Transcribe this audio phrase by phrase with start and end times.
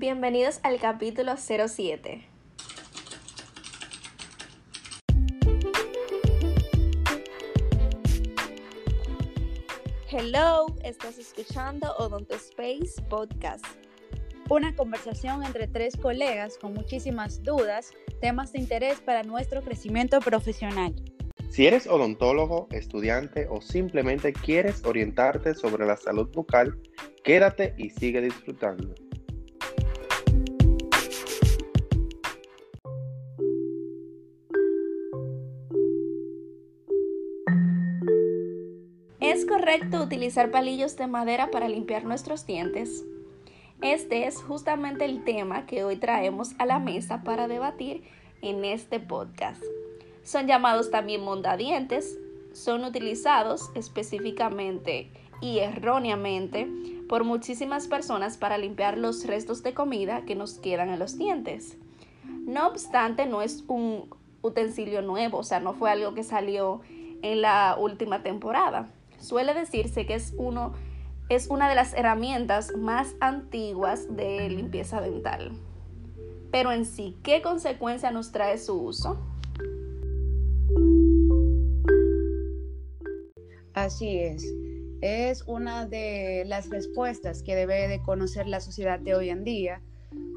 [0.00, 2.24] Bienvenidos al capítulo 07.
[10.08, 13.66] Hello, estás escuchando Odonto Space Podcast.
[14.48, 17.90] Una conversación entre tres colegas con muchísimas dudas,
[18.20, 20.94] temas de interés para nuestro crecimiento profesional.
[21.50, 26.78] Si eres odontólogo, estudiante o simplemente quieres orientarte sobre la salud bucal,
[27.24, 28.94] quédate y sigue disfrutando.
[39.38, 43.04] ¿Es correcto utilizar palillos de madera para limpiar nuestros dientes?
[43.80, 48.02] Este es justamente el tema que hoy traemos a la mesa para debatir
[48.42, 49.62] en este podcast.
[50.24, 52.18] Son llamados también mondadientes,
[52.52, 56.68] son utilizados específicamente y erróneamente
[57.08, 61.78] por muchísimas personas para limpiar los restos de comida que nos quedan en los dientes.
[62.24, 66.80] No obstante, no es un utensilio nuevo, o sea, no fue algo que salió
[67.22, 68.90] en la última temporada.
[69.18, 70.72] Suele decirse que es, uno,
[71.28, 75.52] es una de las herramientas más antiguas de limpieza dental.
[76.50, 79.18] Pero en sí, ¿qué consecuencia nos trae su uso?
[83.74, 84.44] Así es.
[85.00, 89.82] Es una de las respuestas que debe de conocer la sociedad de hoy en día,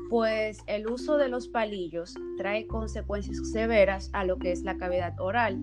[0.09, 5.19] pues el uso de los palillos trae consecuencias severas a lo que es la cavidad
[5.19, 5.59] oral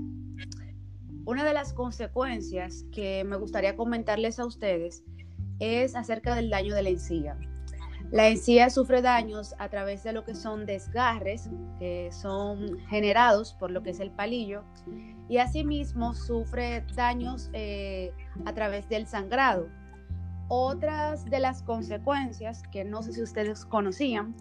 [1.29, 5.05] una de las consecuencias que me gustaría comentarles a ustedes
[5.59, 7.37] es acerca del daño de la encía.
[8.11, 13.71] La encía sufre daños a través de lo que son desgarres que son generados por
[13.71, 14.65] lo que es el palillo
[15.29, 18.11] y asimismo sufre daños eh,
[18.47, 19.69] a través del sangrado.
[20.49, 24.35] Otras de las consecuencias que no sé si ustedes conocían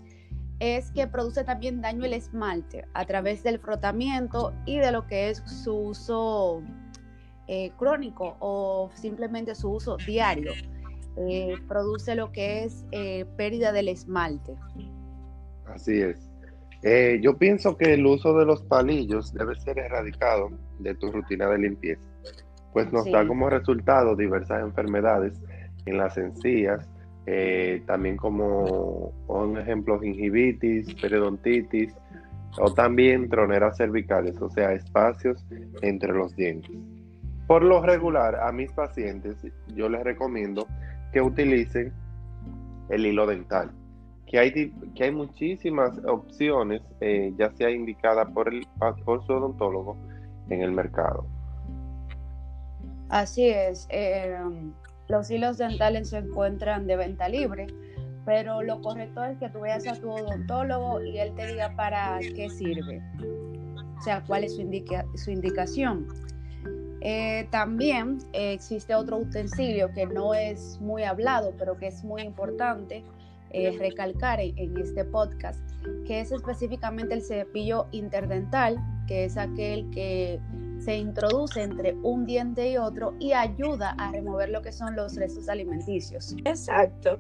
[0.60, 5.30] es que produce también daño el esmalte a través del frotamiento y de lo que
[5.30, 6.64] es su uso
[7.48, 10.52] eh, crónico o simplemente su uso diario.
[11.18, 14.56] Eh, produce lo que es eh, pérdida del esmalte.
[15.66, 16.30] Así es.
[17.22, 21.58] yo pienso que el uso de los palillos debe ser erradicado de tu rutina de
[21.58, 22.02] limpieza,
[22.72, 25.42] pues nos da como resultado diversas enfermedades
[25.86, 26.88] en las encías,
[27.30, 31.94] eh, también como un ejemplo gingivitis, periodontitis
[32.58, 35.46] o también troneras cervicales, o sea, espacios
[35.82, 36.72] entre los dientes.
[37.46, 39.46] Por lo regular, a mis pacientes
[39.76, 40.68] yo les recomiendo
[41.12, 41.92] que utilicen
[42.88, 43.72] el hilo dental,
[44.26, 48.66] que hay, que hay muchísimas opciones, eh, ya sea indicada por, el,
[49.04, 49.98] por su odontólogo
[50.50, 51.26] en el mercado.
[53.10, 53.86] Así es.
[53.90, 54.40] Eh,
[55.08, 57.68] los hilos dentales se encuentran de venta libre,
[58.26, 62.20] pero lo correcto es que tú vayas a tu odontólogo y él te diga para
[62.20, 63.02] qué sirve,
[63.98, 66.08] o sea, cuál es su, indicación.
[67.00, 73.04] Eh, también existe otro utensilio que no es muy hablado, pero que es muy importante
[73.52, 75.62] eh, recalcar en, este podcast,
[76.06, 80.42] que es específicamente el cepillo interdental, que es aquel que
[80.80, 85.16] se introduce entre un diente y otro y ayuda a remover lo que son los
[85.16, 86.36] restos alimenticios.
[86.46, 87.20] Exacto.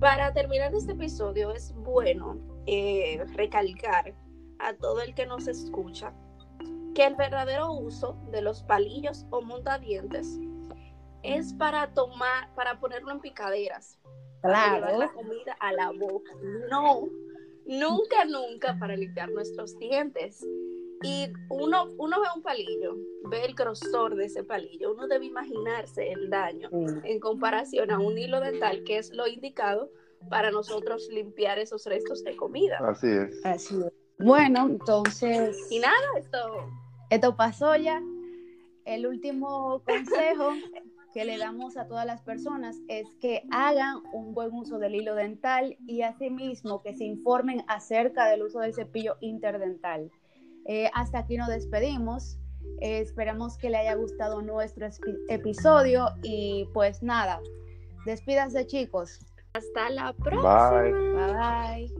[0.00, 4.14] Para terminar este episodio es bueno eh, recalcar
[4.58, 6.12] a todo el que nos escucha
[6.94, 10.38] que el verdadero uso de los palillos o montadientes
[11.22, 13.98] es para tomar, para ponerlo en picaderas,
[14.40, 14.80] claro.
[14.80, 16.32] para llevar la comida a la boca.
[16.70, 17.08] No,
[17.66, 20.44] nunca, nunca para limpiar nuestros dientes.
[21.02, 22.96] Y uno, uno ve un palillo,
[23.30, 28.18] ve el grosor de ese palillo, uno debe imaginarse el daño en comparación a un
[28.18, 29.90] hilo dental, que es lo indicado
[30.28, 32.78] para nosotros limpiar esos restos de comida.
[32.80, 33.44] Así es.
[33.44, 33.92] Así es.
[34.18, 35.56] Bueno, entonces...
[35.70, 36.38] Y nada, esto...
[37.10, 38.02] Esto pasó ya.
[38.84, 40.50] El último consejo
[41.14, 45.14] que le damos a todas las personas es que hagan un buen uso del hilo
[45.14, 50.10] dental y asimismo que se informen acerca del uso del cepillo interdental.
[50.66, 52.38] Eh, hasta aquí nos despedimos.
[52.80, 54.88] Eh, esperamos que le haya gustado nuestro
[55.28, 57.40] episodio y pues nada,
[58.04, 59.20] despídanse chicos.
[59.54, 60.70] Hasta la próxima.
[60.70, 61.88] Bye.
[61.88, 61.94] Bye.